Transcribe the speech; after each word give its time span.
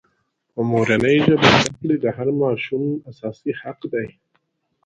په 0.53 0.61
مورنۍ 0.71 1.17
ژبه 1.25 1.49
زدکړې 1.61 1.95
د 1.99 2.05
هر 2.17 2.27
ماشوم 2.41 2.83
اساسي 3.09 3.51
حق 3.61 3.79
دی. 3.93 4.07